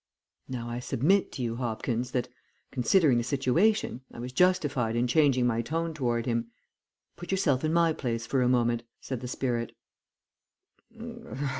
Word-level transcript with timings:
"Now 0.49 0.67
I 0.67 0.79
submit 0.79 1.31
to 1.33 1.43
you, 1.43 1.57
Hopkins, 1.57 2.09
that, 2.09 2.27
considering 2.71 3.19
the 3.19 3.23
situation, 3.23 4.01
I 4.11 4.17
was 4.17 4.31
justified 4.33 4.95
in 4.95 5.05
changing 5.05 5.45
my 5.45 5.61
tone 5.61 5.93
toward 5.93 6.25
him. 6.25 6.49
Put 7.17 7.29
yourself 7.29 7.63
in 7.63 7.71
my 7.71 7.93
place 7.93 8.25
for 8.25 8.41
a 8.41 8.49
moment," 8.49 8.81
said 8.99 9.19
the 9.21 9.27
spirit. 9.27 9.73